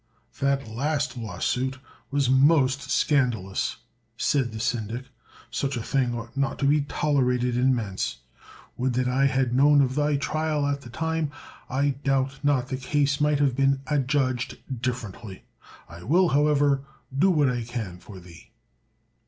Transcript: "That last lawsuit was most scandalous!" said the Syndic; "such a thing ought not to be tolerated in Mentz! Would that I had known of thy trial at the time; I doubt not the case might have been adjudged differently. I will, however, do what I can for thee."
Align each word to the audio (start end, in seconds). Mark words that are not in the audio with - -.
"That 0.39 0.67
last 0.67 1.15
lawsuit 1.15 1.77
was 2.09 2.27
most 2.27 2.89
scandalous!" 2.89 3.75
said 4.17 4.51
the 4.51 4.59
Syndic; 4.59 5.05
"such 5.51 5.77
a 5.77 5.83
thing 5.83 6.15
ought 6.15 6.35
not 6.35 6.57
to 6.57 6.65
be 6.65 6.81
tolerated 6.81 7.55
in 7.55 7.75
Mentz! 7.75 8.15
Would 8.77 8.93
that 8.93 9.07
I 9.07 9.27
had 9.27 9.53
known 9.53 9.79
of 9.79 9.93
thy 9.93 10.17
trial 10.17 10.65
at 10.65 10.81
the 10.81 10.89
time; 10.89 11.29
I 11.69 11.89
doubt 12.03 12.39
not 12.41 12.69
the 12.69 12.77
case 12.77 13.21
might 13.21 13.37
have 13.37 13.55
been 13.55 13.81
adjudged 13.85 14.57
differently. 14.81 15.43
I 15.87 16.01
will, 16.01 16.29
however, 16.29 16.81
do 17.15 17.29
what 17.29 17.51
I 17.51 17.61
can 17.63 17.99
for 17.99 18.19
thee." 18.19 18.49